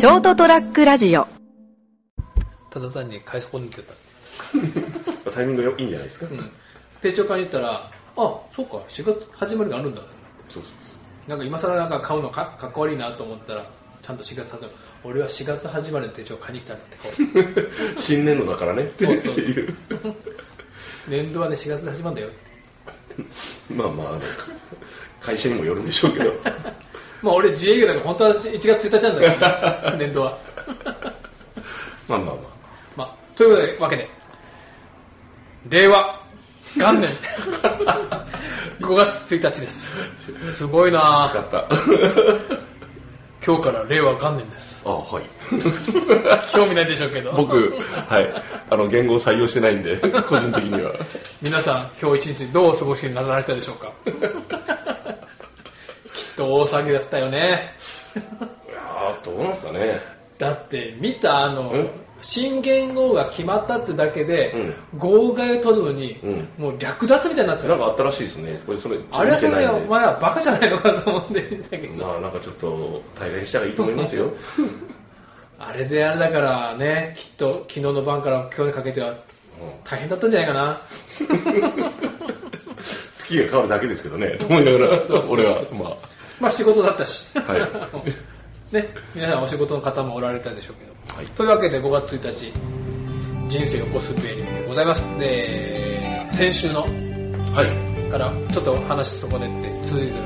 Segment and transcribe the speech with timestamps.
[0.00, 1.26] ショートトラックラジオ
[2.70, 3.92] ただ単に買い損ねてた。
[5.32, 6.26] タイミングいいんじゃないですか？
[6.30, 6.50] うん。
[7.02, 10.00] 手帳買いに行ったら、あ、そうか、4月始まりがあるんだ。
[10.48, 10.68] そうそ
[11.26, 11.28] う。
[11.28, 13.66] なんか今更なんか買うのかかっこ悪いなと思ったら、
[14.02, 14.74] ちゃんと4月始まり。
[15.04, 17.68] 俺は4月始まりの手帳買いに来たんだって顔して。
[18.00, 18.92] 新年度だからね。
[18.94, 19.76] そうそうそうっていう
[21.08, 22.28] 年度はね、4月で始まるんだよ。
[23.74, 24.18] まあまあ
[25.20, 26.32] 会社にもよるんでしょうけど。
[27.22, 30.38] まあ俺自営業だから本当は1月1日なんだけど、年度は。
[32.08, 32.42] まあまあま
[32.96, 34.08] まあ、というわけで、
[35.68, 36.20] 令和
[36.76, 37.10] 元年
[38.80, 39.88] 5月1日です。
[40.56, 41.28] すごいあ。
[41.30, 41.68] 使なった。
[43.46, 44.82] 今日から令和元年です。
[44.84, 45.24] あはい。
[46.52, 47.32] 興味ないでしょうけど。
[47.32, 47.74] 僕、
[48.08, 48.42] はい。
[48.68, 50.92] あの、言語を採用してないんで、個人的には。
[51.40, 53.92] 皆さん、今日一日どうお過ごしになられたでしょうか？
[56.40, 57.74] と大騒ぎだったよね。
[58.16, 60.00] いやーどうなんですかね。
[60.38, 61.90] だって、見たあのうん、
[62.22, 68.62] 新元号が決まったってだけで、号外を取るのに、うんもう略奪みたいになってたなんかあったらしいですね。
[68.64, 74.32] これ、それ、あれはそれお前はバカじゃないのかと思って見たけど、まあなんかちょっと、大概にした方がいいと思いますよ。
[75.62, 79.16] あれであれだからね、きっと昨日の晩から今日にかけては
[79.84, 80.80] 大変だったんじゃないかな。
[83.18, 84.98] 月が変わるだけですけどね、と思いながら
[85.30, 85.96] 俺は、ま
[86.40, 87.28] まあ仕事だったし。
[87.38, 87.60] はい
[88.72, 90.92] ね、皆さんお仕事の方もおられたでしょうけど。
[91.08, 91.26] あ、はい。
[91.26, 92.52] というわけで5月1日、
[93.48, 95.02] 人生を起こすべりでございます。
[95.18, 96.86] で、先週のは
[97.64, 97.90] い。
[98.10, 100.22] からちょっと話すとこでって続いてる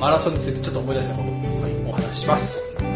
[0.00, 2.95] マラソンについてちょっと思い出したことをお話しします。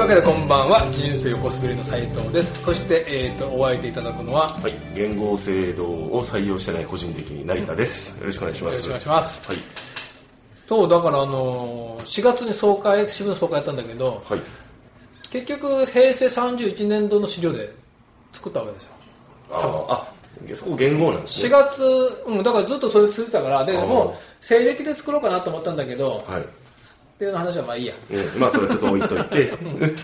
[0.00, 2.62] いうわけでこんばんは、人生を起こすべりの斉藤です。
[2.62, 4.72] そして、えー、と、お相手いただくのは、はい。
[4.94, 8.18] 言語制度を採用してない個人的に成田です。
[8.18, 8.88] よろしくお願いします。
[8.88, 9.46] よろしくお願いします。
[9.46, 9.58] はい。
[10.66, 14.42] そう、だからあのー、4月に総会、支部の総会やったんだけど、はい。
[15.30, 17.74] 結局平成31年度の資料で
[18.32, 18.92] 作ったわけですよ。
[19.50, 20.14] あーあ、
[20.56, 21.50] そこ言語なんです4ね。
[21.50, 26.46] 月、うん、だからずっとそれ続いてたから、でもう西暦で作ろうかなと思ったんだけど、はい。
[27.20, 27.94] っていう話はまあいいや。
[28.10, 29.52] うん、まあ、それちょっと置いといて。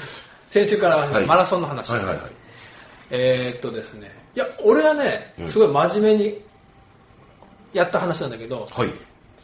[0.47, 1.91] 先週からはいマラソンの話。
[1.91, 2.32] はいはいはい。
[3.09, 6.43] えーっとですね、いや、俺はねう、んすごい真面目に
[7.72, 8.91] やった話なんだけど、はい。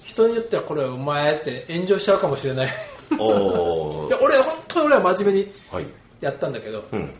[0.04, 2.74] 人によってはこれお前って炎上しちゃうかもしれない。
[3.18, 5.86] お いや、俺、本当に俺は真面目にはい。
[6.20, 7.14] やったんだけど、うん。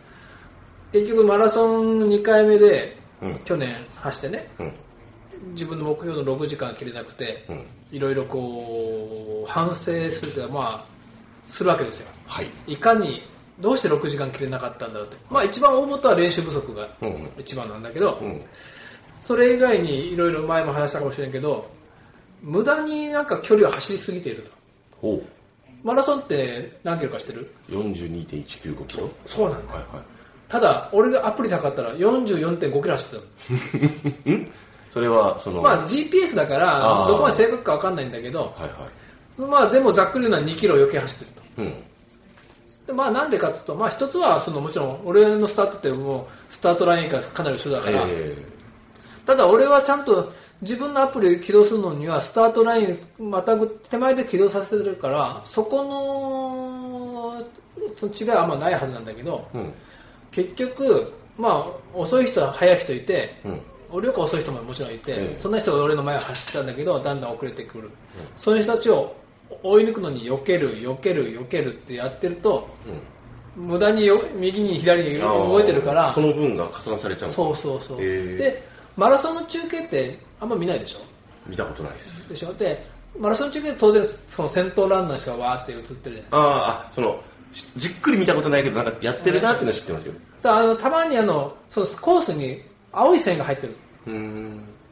[0.93, 3.39] 結局マラソン2回目で、うん。
[3.47, 4.73] 去年走ってね、うん。
[5.53, 7.67] 自分の目標の6時間切れなくて、うん。
[7.91, 10.87] いろいろこう、反省するというか、まあ、
[11.47, 12.09] するわけですよ。
[12.27, 12.51] はい。
[12.67, 13.23] いかに、
[13.61, 15.17] どうして6時間切れなかったんだろうって。
[15.31, 17.31] まあ一番大元は練習不足がうんうん。
[17.39, 18.43] 一番なんだけど、うん。
[19.27, 21.71] それ以外にいろいろ前も話したかもしれんけど、
[22.41, 24.45] 無駄になんか距離を走りすぎている
[25.01, 25.23] と。
[25.85, 29.11] マラソンって何キロかしてる？42.195キロ？
[29.27, 29.75] そうなんだ。
[29.75, 30.03] はいは
[30.49, 33.27] ただ、俺がアプリなかったら44.5キロ走って
[34.25, 34.47] たの。
[34.93, 38.89] それは、その、まあ GPS だから、あーどこまで正確かわかんないんだけど、はいは
[39.39, 39.51] い。
[39.51, 41.43] まあでもざっくり言うのは2キロ余計走ってると。
[41.63, 41.85] うん。
[42.87, 48.37] でまあなんでかっていうと、まあ一つはそのもちろん俺のスタートってもうスタートラインがかなり一緒だから、え
[49.25, 57.47] ただ俺はちゃんと自分のアプリ起動するのにはスタートラインまたぐ手前で起動させてるから、そこの
[57.99, 59.75] その違いはあんまないはずなんだけど、ー、うん。
[60.33, 63.61] 結局、まあ遅い人は速い人いて、うん。
[63.93, 67.91] 俺より遅い人ももちろんいて、ええそんな人が俺の前を走ってたんだけど、だんだん遅れてくる。
[68.37, 69.15] そういう人たちを
[69.63, 73.03] 追い抜くのに避ける、避ける、避けるってやってると、うん。
[73.55, 77.99] 無駄によ右に左に動いてるからそ、の分が加算されちゃうそうそうそう。
[77.99, 78.63] で、
[78.97, 81.01] マラソンの中継ってあんま見ないでしょ？
[81.47, 82.29] 見たことないです。
[82.31, 82.55] でしょ？
[82.55, 82.87] で、
[83.19, 87.21] マラソン中継って当然その先頭ランナーの人がわーって映ってるあーあ、その、
[87.53, 90.15] しじっくり見たことないけど、なんかやってるなっていうのは知ってますよ。
[90.43, 92.63] だあのたまにあのそのコースに
[92.93, 93.77] 青い線が入ってる。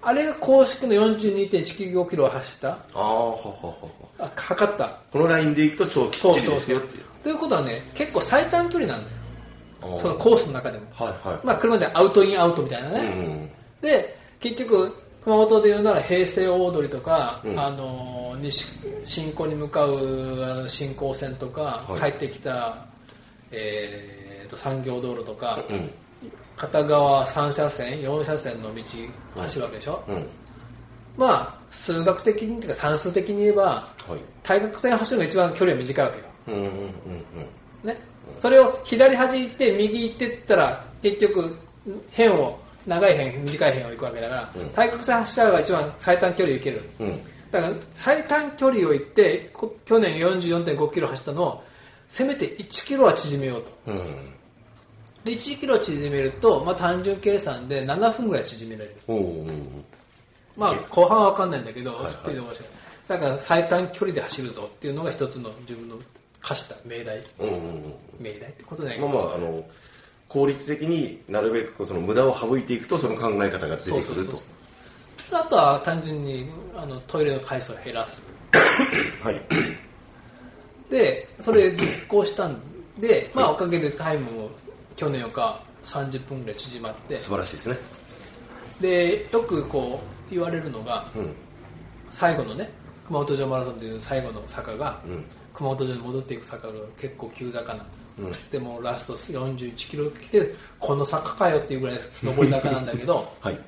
[0.02, 3.74] あれが公式の42.195キロを走った、ああ、はははは。
[4.18, 5.00] あ測った。
[5.12, 7.04] このラインで行くと超きっちりですよっていう。
[7.22, 9.98] ということはね、結構最短距離なんだよ。
[9.98, 10.86] そのコースの中でも。
[10.92, 11.46] はいはい。
[11.46, 13.00] まあ車でアウトインアウトみたいなうね。
[13.00, 13.50] ん。
[13.82, 18.66] で、結局、熊本で言うなら平成大通りとか、うんあの西
[19.04, 22.86] 新港に向かう新港線とか、はい帰ってきた、
[23.50, 25.90] えーと産業道路とか、うん。
[26.56, 28.82] 片側3車線、4車線の道
[29.36, 30.04] 走るわけでしょ？
[30.08, 30.28] うん。
[31.16, 34.20] まあ、数学的にというか算数的に言えば、はい。
[34.42, 36.24] 対角線走るのが一番距離は短いわけよ。
[36.48, 36.76] うんうんうんう
[37.86, 37.88] ん。
[37.88, 38.00] ね。
[38.36, 41.56] それを左端行って右行ってったら、結局、
[42.10, 46.82] 辺を、長い辺、短い辺を行くわけだから、うん対角線走ったが一番最短距離を行ける。
[47.00, 47.22] うん。
[47.50, 51.64] だから最短距離を行って、こ去年44.5キロ走ったのを、
[52.08, 53.70] せめて1キロは縮めようと。
[53.88, 54.34] うん。
[55.24, 58.96] で、1キロ縮めると、まあ単純計算で7分ぐらい縮められる。
[59.06, 59.46] おお。
[60.56, 62.52] まあ後半は分かんないんだけど、スピードが。
[63.08, 65.98] だから最短距離で走るぞっていうのが一つの自分の
[66.40, 67.24] 課した命題。
[67.38, 67.56] うんう
[67.88, 69.00] ん命題ってことだうん。
[69.00, 69.06] ま。
[69.06, 69.64] あまあ、あの、
[70.28, 75.40] 効率的になるべくその無駄を省いていくと、その考え方が出てくるとそうそうそう。
[75.40, 78.22] あとは単純にあのトイレの回数を減らす。
[79.22, 79.40] はい。
[80.90, 82.60] で、それ実行したん
[82.98, 84.50] で、まあおかげでタイムも
[84.96, 87.78] 去年よか30分ぐらい縮まって、素晴らしいですね。
[88.80, 91.34] で、よくこう言われるのが、うん。
[92.10, 92.70] 最後のね、
[93.06, 95.24] 熊本城マラソンという最後の坂が、うん。
[95.52, 97.98] 熊本城に戻っていく坂が結構急坂なんで
[98.34, 98.46] す。
[98.46, 98.50] うん。
[98.50, 103.58] でもラスト41キロ来て、この坂かよっていうぐらい上り坂なんだけど、 はい。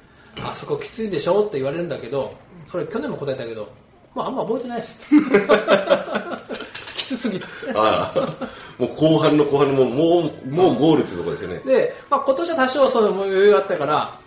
[0.40, 2.34] あそこきついでしょって言われるんだけど、
[2.70, 3.68] それ去年も答えたけど、
[4.14, 5.02] まああんま覚えてないです。
[7.02, 7.46] きつすぎて。
[7.74, 11.58] ああ、もう後半の後半のもう、もう、ゴールっていうところですよね。
[11.64, 14.18] で、まあ、今年は多少その余裕があったから、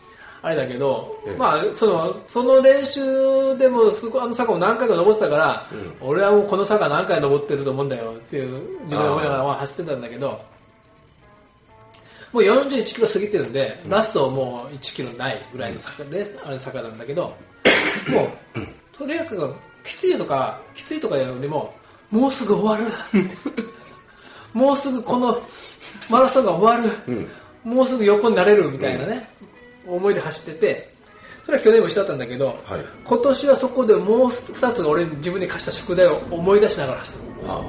[0.42, 6.07] あれだけどええ、まあ、その、その練習でも、すごいあの坂を何回か登ってたから、うん。
[6.07, 8.51] 俺はもうこの坂何回登ってると思うんだよっていう、
[8.83, 10.42] 自分で思いながらまあ走ってたんだけど、
[12.31, 13.89] もう41キロ過ぎてるんで、うん。
[13.89, 17.33] ラストもう1キロないぐらいの坂で、あれ坂なんだけど、
[18.10, 21.74] もう、とにかくきついとか、きついとかよりも、
[22.12, 22.86] もうすぐ終わる。
[24.54, 25.42] もうすぐこの
[26.10, 26.92] マラソンが終わる。
[27.07, 27.75] うん。
[27.75, 29.30] もうすぐ横になれるみたいなね、
[29.88, 30.94] 思いで走ってて、
[31.46, 32.57] それは去年も一緒だったんだけど、はい。
[33.06, 37.52] 今年はそこでもう二つ俺自分に課した宿題を思い出しながら走ってる。
[37.52, 37.62] あ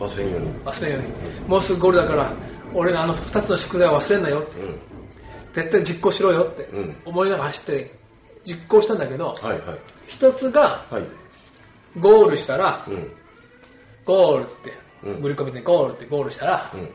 [0.00, 0.48] あ、忘れんように。
[0.64, 1.48] 忘れんように。
[1.48, 2.32] もうすぐゴールだから、
[2.74, 4.78] 俺のあの二つの宿題を忘れんなよって、うん。
[5.52, 7.90] 絶対実行しろよってうん思いながら走って
[8.44, 9.60] 実行したんだけど、はいはい。
[10.06, 11.02] 一つがはい。
[11.98, 13.10] ゴールしたら、うん。
[14.08, 14.72] ゴールって、
[15.04, 16.88] うんグリコミでゴールってゴールしたら、うん。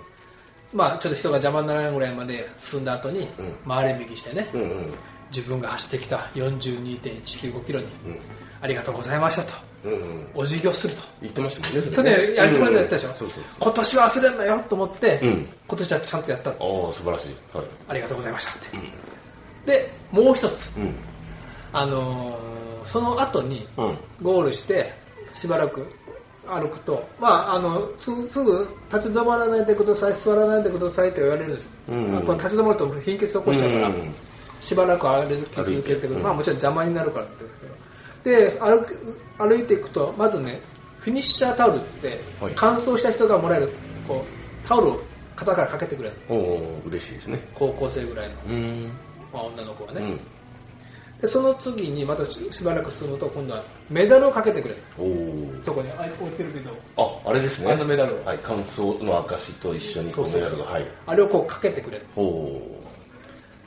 [0.74, 3.28] まあちょっと人が邪魔にならないぐらいまで進んだ後に、うん
[3.68, 4.94] 回れ右してね、うんうん。
[5.30, 8.20] 自分が走ってきた42.195キロに、うん。
[8.62, 9.54] ありがとうございましたと、
[9.86, 10.28] うんうん。
[10.36, 11.02] お辞儀をすると。
[11.22, 11.96] 言ってましたもんね。
[11.96, 16.86] 去ね年やりつまでやったでしょ、うんそうそう今年は忘れんなよと思って、うん今年はちゃんとやったのそう。
[16.88, 17.58] ああ、素晴らしい。
[17.58, 17.66] はい。
[17.90, 18.78] ありがとうございましたって。
[18.78, 19.66] うん。
[19.66, 20.96] で、もう一つ、うん。
[21.72, 23.98] あのーその後にうん。
[24.22, 24.94] ゴールして、
[25.36, 25.88] しばらく
[26.48, 31.64] 歩くと、まあ、あのすぐすぐ立ち止まらないでください、座らないでくださいって言われるんです。
[31.64, 32.12] よ、うん。
[32.12, 34.14] まあこれ立ち止まると貧血起こしちゃうから、うん
[34.64, 36.24] しばらく歩き続けてうん。
[36.24, 37.74] まあ、もちろん邪魔になるからってですけど、
[38.24, 40.62] で歩く歩いていくと、まずね、
[41.00, 43.74] フィニッシャータオルってはい、乾燥した人がもらえる
[44.08, 45.04] こうタオルを
[45.36, 47.46] 肩からかけてくれる、おお嬉しいですね。
[47.56, 48.92] 高校生ぐらいの、うん。
[49.34, 50.20] まあ、女の子がね、うん。
[51.24, 55.64] で、その次にまたししばらく進むと、今度はメダルをかけてくれる、おお。
[55.64, 57.72] そこにあ置いてるけど、あ、あれですね。
[57.72, 58.40] あのメダルをはい。
[58.44, 60.66] 乾燥の証と一緒にこうメダルが。
[60.66, 60.86] はい。
[61.06, 62.08] あれをこうかけてくれる。
[62.18, 62.84] おお。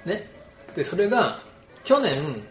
[0.04, 0.28] ね。
[0.74, 1.40] で、それが、
[1.82, 2.44] 去年、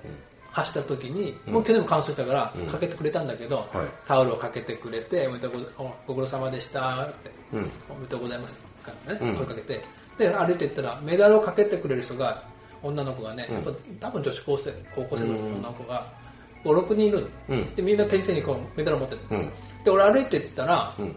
[0.49, 3.67] 走った時に、うんもう去年も乾燥したからうん、かけてくれたんだけど、はい
[4.07, 7.71] タオルをかけてくれて、おめでとうごおご苦労様でしたって、うん。
[7.91, 9.83] おめでとうございますからね、うん声かけて、
[10.17, 16.07] で、歩いていったら、メダルをかけてくれる人が、女の子がね、うんやっぱ多分女子高生、高校生の女の子が、
[16.63, 17.27] 5、6人いるの。
[17.49, 17.75] うん。
[17.75, 19.21] で、みんな手に手にこうメダルを持ってる。
[19.31, 19.51] うん。
[19.83, 21.15] で、俺歩いていったら、うん。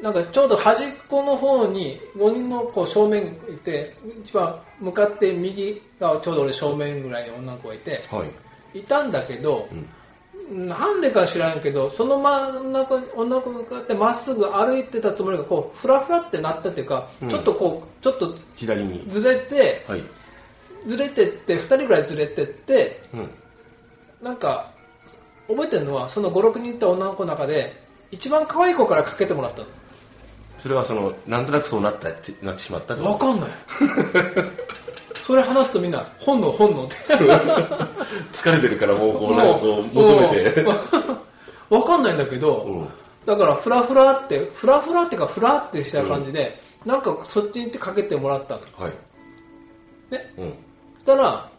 [0.00, 8.24] なんかちょうど端っこの方に5人のこう正面いて、一番向かって右がちょうど俺正面ぐらいに女の子がいて、は
[8.74, 8.78] い。
[8.78, 9.88] いたんだけどう、ん。
[10.68, 19.04] なんでか知らんけど、その真ん中に女の子がこうやってまっすぐ歩いてたつもりが、こう、ふらふらってなったっていうか、うんちょっとこう、ちょっと左に。
[19.08, 20.04] ずれて、はい。
[20.86, 23.30] ずれてって、2人ぐらいずれてって、うん。
[24.22, 24.72] なんか、
[25.48, 27.72] 覚えてるのは、その5、6人いた女の子の中で、
[28.10, 29.66] 一番可愛い子からかけてもらったの。
[30.60, 33.26] それはその、なんとなくそうなったって、なってしまったってこと？
[33.26, 33.50] わかんない。
[35.22, 36.94] それ話すとみんな、本能、本能って。
[38.32, 40.62] 疲れてるからもうこう、なんかこう、求めて。
[40.62, 40.72] も
[41.70, 42.88] う わかんないんだけど、うん。
[43.26, 48.82] だから、フラフラって、フラフラっていうか、フラってした感じで、なんかそっちに行ってかけてもらったと。
[48.82, 48.92] はい。
[50.10, 50.32] ね？
[50.38, 50.54] うん。
[50.98, 51.50] そしたら、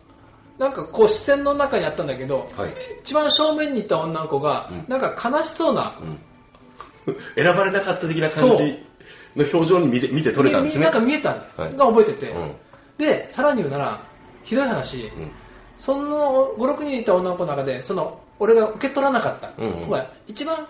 [0.58, 2.74] なんかこう視線の中にあったんだけど、はい。
[3.04, 6.20] 一番正面にいた女の子がうん、なんか悲しそうな、うん。
[7.36, 8.80] 選ばれなかった的な感じ
[9.36, 10.84] の表情に見て見て取れたんですね。
[10.84, 12.56] なんか見えたんだ、はいが覚えてて、うん。
[12.98, 14.02] で、さらに言うなら、
[14.44, 15.32] ひどい話、うん。
[15.78, 20.68] その5、6人いた女の子の中で、その俺が受け取らなかったうんうん子が一番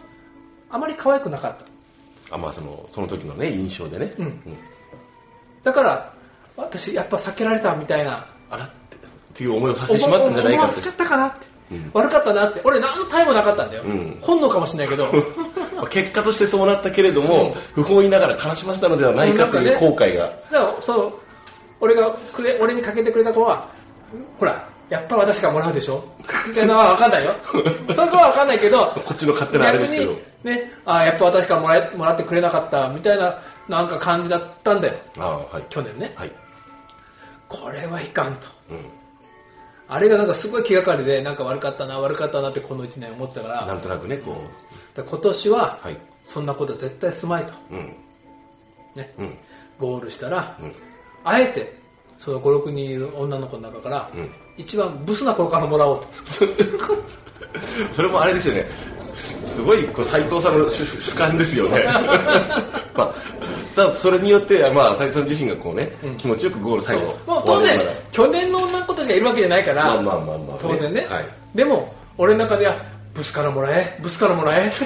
[0.69, 1.55] あまり可愛くなかっ
[2.31, 4.13] あ、まあその、その時のね、印象でね。
[4.17, 4.57] うん
[5.63, 6.13] だから、
[6.55, 8.99] 私やっぱ避けられたみたいな、あらって、っ
[9.33, 10.91] ていう思いをさせてしまったんじゃないかって思わせちゃ。
[10.91, 11.47] ったかなって。
[11.71, 12.61] うん悪かったなって。
[12.63, 13.83] 俺何のタイもなかったんだよ。
[13.83, 15.11] うん本能かもしれないけど。
[15.75, 20.31] まあ結果としてそうなったけれども、不本意ながら悲しませたのではないかという後悔が。
[20.51, 21.13] だから、そう、
[21.79, 23.69] 俺がくれ、俺にかけてくれた子は、
[24.39, 26.03] ほら、やっぱ私がもらうでしょ
[26.47, 27.35] みたいなのは分かんないよ。
[27.93, 34.95] それは分かんないけど、こっちの勝手なあれですけどね、あやっぱ私からもらえもらってくれなかったみたいな、なんか感じだったんだよ。
[35.19, 35.63] ああ、はい。
[35.69, 36.13] 去年ね。
[36.15, 36.31] はい。
[37.49, 38.47] これはいかんと。
[38.71, 38.85] うん。
[39.87, 44.37] あれがなんかすごい気がかりで、なんか悪かったな、悪かったなってこの1年思ってたから、なんとなくね、こ
[44.93, 45.97] だから今年はう。、はい。
[46.25, 47.53] そんなこと絶対すまいと。
[47.71, 47.95] うん。
[48.95, 49.37] ね、うん。
[49.79, 50.73] ゴールしたら、うん。
[51.23, 51.79] あえて、
[52.19, 54.31] その5、6人いる女の子の中から、うん。
[54.57, 56.07] 一番ブスな子からもらおうと。
[57.93, 58.67] それもあれですよね。
[59.15, 61.83] すすごい、斎藤さんの主主観ですよね。
[62.93, 67.79] まあ、ただそれによって、まあ、斎藤さん自身がこうね、うん気持ちよくゴール最後、まあ、当然
[68.11, 71.05] 去年の女の子たちがいるわけじゃないから、まあまあまあまあ、当然ね。
[71.05, 71.25] はい。
[71.55, 72.75] でも、俺の中では、
[73.13, 74.71] ブスからもらえ、ブスからもらえ。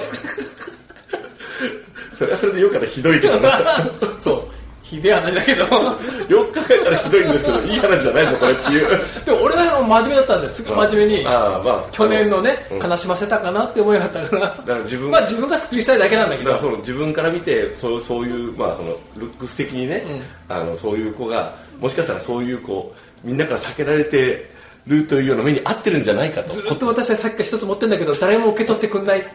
[2.13, 3.89] それはそれでよくからひどいけどな。
[4.21, 4.47] そう。
[4.93, 5.63] ひでえ話だけど。
[6.29, 9.01] よく考えたらひどいんですけど、 いい話じゃないぞ、これっていう。
[9.25, 10.63] でも俺は真面目だったんです。
[10.63, 11.27] 真面目に。
[11.27, 14.41] ああ、まあ、去年のね、うん悲しませたかなって思いがあったから。
[14.41, 16.57] だから自分まあ自分がスッキリしたいだけなんだけど。
[16.57, 24.51] その自分から見てそうそういう、まあ、そのルックス的にね、あのそういう子がもしかしたらそういう子みんなから避けられて
[24.85, 29.25] るというような目に合ってるんじゃないかとずっと私はさっきから一つ持ってるんだけど、誰も受け取ってくんない。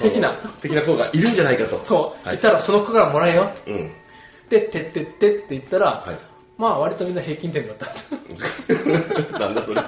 [0.00, 2.26] 的な的な子がいるんじゃないかとそう。
[2.28, 3.50] はい言ったら、その子からもらえよ。
[3.66, 3.90] うん
[4.48, 6.18] で、てってってって言ったら、はい。
[6.56, 7.86] まあ割とみんな平均点だった。
[9.38, 9.82] なんだそれ。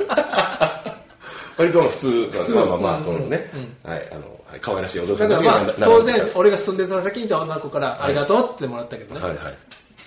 [1.57, 2.31] 割とまあ普通。
[2.31, 3.51] 通まあまあまあそのね、
[3.85, 4.09] うはい。
[4.13, 4.61] あのはい。
[4.61, 9.21] 可愛らしいお嬢さんだからまあ、当然、は俺が住んでた先にいた女の子から、ありがとうってもらったけどね。
[9.21, 9.37] いはい。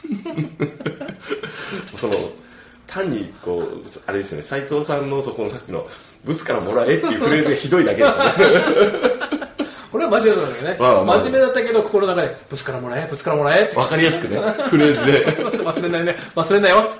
[1.97, 2.13] その
[2.87, 4.43] 単にこうあれですよね。
[4.43, 5.87] 斉藤さんのそこのさっきの
[6.25, 8.17] ブスからもらえっていうフレーズがひどいだけです
[9.37, 9.49] ね
[9.91, 10.77] 俺は真面目だったんだけどね。
[10.79, 13.75] まあまあ真面目だったけど、心の中で、ぶつからもらえ、ぶつからもらえって。
[13.75, 15.25] わかりやすくね フレーズで
[15.63, 16.15] 忘れないね。
[16.35, 16.93] 忘れないよ。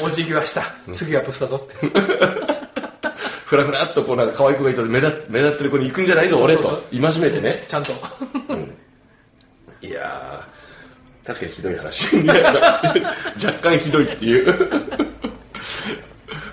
[0.00, 0.74] お辞儀はした。
[0.92, 1.86] 次はブスだぞって。
[3.46, 7.92] ふらふらっとこうなんか可愛い子がいたら目立目立ってる子に行くんじゃないぞ俺と戒めてね、ちゃんと。
[8.48, 8.76] うん
[9.82, 14.70] いやー確かにひどい話 若干ひどいっていう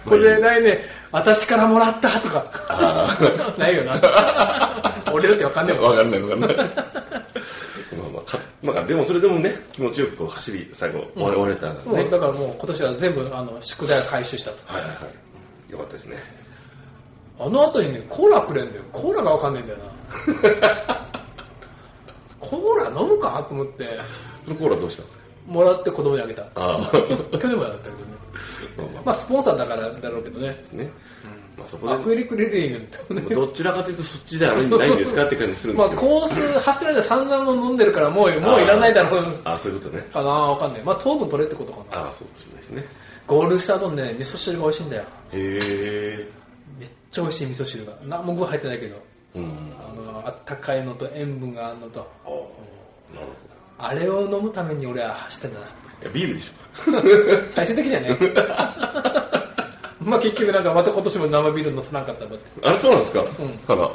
[0.06, 2.44] これでないね、私からもらったとか。
[2.70, 3.18] あ
[3.58, 4.02] ないよな。
[5.14, 5.90] 俺だってわかんないもん。
[5.92, 14.58] わかんないわかんない まあまあかまあでもそれでもね気持ちよくこう走り最後終われたんだね、もうだからもう今年は全部あの宿題を回収したと。
[14.66, 14.96] はいはいは
[15.70, 16.18] いよかったですね
[17.40, 18.84] あの後にね、コーラくれんだよ。
[18.92, 19.84] コーラがわかんないんだよな。
[22.40, 23.44] コーラ飲むか？
[23.48, 24.00] と思って、
[24.46, 25.24] そのコーラどうしたんですか？
[25.48, 26.44] もらって子供にあげた。
[26.44, 26.92] ああ
[27.38, 28.13] 去年もだったけどね。
[28.78, 30.92] まあまあまあスポンサーだからだろうけどねね、
[31.58, 33.36] まあそこアでクエリクレディングってね。
[33.36, 36.02] どちらかというとそっちではないんですかって感じするんでますあけど。
[36.02, 40.04] コース走ってる間散々も飲んでるからもうもういらないだろうああ、そういうことね。
[40.12, 40.84] かなわかんない。
[40.84, 42.06] まあ糖分取れってことかな。
[42.06, 42.86] ああ、そうかもしれないですね。
[43.28, 45.04] ゴールした後にね、味噌汁が美味しいんだよ。
[45.04, 46.30] へえ。
[46.80, 47.94] めっちゃ美味しい味噌汁が。
[48.04, 49.02] 何も具入ってないけど。
[49.36, 49.74] うん。
[49.80, 52.02] あの、あったかいのと塩分があるのと。
[52.02, 52.30] ああ、
[53.16, 55.83] なるほあれを飲むために俺は走ってんだな。
[56.10, 56.10] ど。
[56.10, 57.50] いや、ビールでしょ。
[57.52, 58.18] 最終的にはね。
[60.02, 62.68] まあ結局なんかまた今年も生ビール乗せなかったんだって。
[62.68, 63.22] あれ、そうなんですか？
[63.22, 63.92] んあら、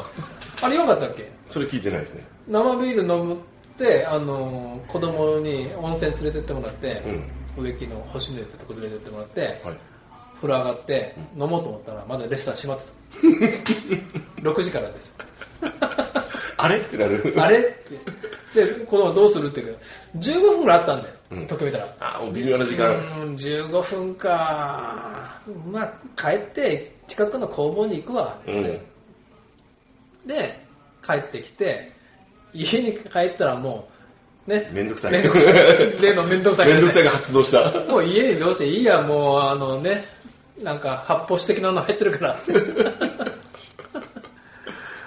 [0.63, 1.31] あれよかったっけ？
[1.51, 2.27] それ聞いてないですね。
[2.49, 3.39] 生ビール飲むっ
[3.77, 7.03] て、あの、子供に温泉連れてってもらって、
[7.59, 9.77] 植木の星野湯ってとこ連れてってもらって、はい。
[10.41, 14.49] 風呂上がって飲もうと思ったらまだレストラン閉まってた。
[14.51, 15.15] 6時からです。
[16.57, 16.79] あれ？
[16.79, 17.35] ってなる。
[17.37, 17.59] あれ？
[17.59, 17.63] っ
[18.55, 18.65] て。
[18.79, 19.77] で、子供どうするって言う
[20.13, 21.15] けど、15分ぐらいあったんだよ。
[21.31, 21.97] うん時計見たら。
[22.01, 22.91] ああ、もう微妙な時う間。
[23.27, 25.41] ん、15分か。
[25.71, 28.41] まあ、帰って近くの工房に行くわ。
[28.47, 28.63] うん。
[30.27, 30.65] で、
[31.07, 31.93] 帰ってきて、
[32.55, 33.89] 家に帰ったらも
[34.47, 34.71] う、ね。
[34.73, 35.13] めんどくさい。
[35.13, 35.55] めんどくさい。
[36.01, 37.73] 例のめんどくさい、めんどくさいが発動した。
[37.85, 40.07] もう家にどうせいいや、もう、あのね、
[40.63, 42.39] なんか発泡酒的なの入ってるから。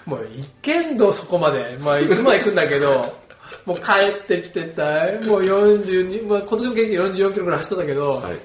[0.05, 1.77] もう、いけんど、そこまで。
[1.79, 3.15] まあ、いつもは行くんだけど、
[3.65, 3.83] もう帰
[4.23, 5.23] ってきてたい。
[5.23, 8.39] もう42、まあ、今年も結局44キロぐらい走ったんだけど、はい。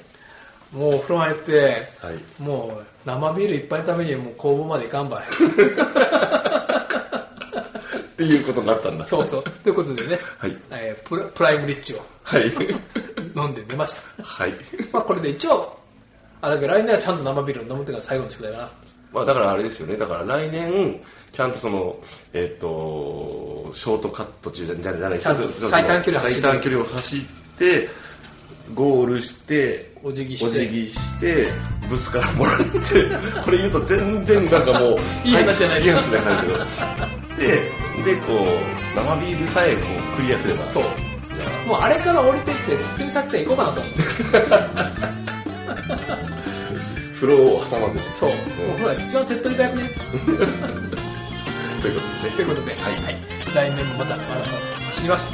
[0.73, 2.43] もうお風呂入って、はい。
[2.43, 5.25] もう生ビールいっぱい食べにもう工房まで行かんばい。
[8.17, 9.07] っていうことになったんだ。
[9.07, 9.45] そうそう。
[9.63, 10.57] ということでね、はい。
[10.71, 12.47] えープラプライムリッチをはい。
[13.37, 14.23] 飲んで寝ました。
[14.23, 14.55] はい。
[14.93, 15.79] まあこれで一応、
[16.41, 18.71] あ、だけど来年はちゃんと生ビールを飲むっていうのが最後の宿題かな。
[19.13, 19.97] まあだからあれですよね。
[19.97, 21.01] だから来年、
[21.33, 21.97] ちゃんとその、
[22.33, 27.21] えっ、と、ショートカット中じゃじゃない、ちゃんと最短距離最短距離を走っ
[27.59, 27.89] て、
[28.75, 31.49] ゴールして、お辞儀してお辞儀して、
[31.89, 32.67] ブスからもらって、
[33.45, 36.59] これ言うと全然なんかもう、 いい話じゃないいい話じゃないけど。
[37.37, 37.73] で、
[38.05, 39.83] で、こう、生ビールさえこ
[40.15, 40.69] うクリアすれば。
[40.69, 40.85] そう
[41.67, 43.93] もうあれから降りてきて、堤作戦行こうかなと思っ
[46.31, 46.37] て。
[47.17, 48.05] 風呂を挟ませて。
[48.15, 48.31] そう。
[48.31, 48.37] も
[48.77, 49.91] うほら、一番手っ取り早くね。
[51.83, 52.37] ということでね。
[52.37, 53.19] ということで、はい、はい。
[53.55, 54.59] 来年もまたマラソン
[54.89, 55.29] 走ります。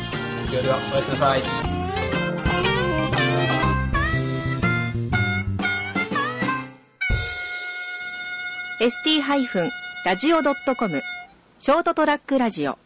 [0.50, 1.42] ではでは、おやすみなさい。
[1.42, 1.72] ー
[8.82, 11.02] ST-radio.com
[11.60, 12.76] ショートトラックラジオ